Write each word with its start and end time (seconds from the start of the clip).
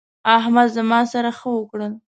احمد 0.37 0.67
زما 0.77 0.99
سره 1.13 1.29
ښه 1.37 1.49
وکړل. 1.55 1.93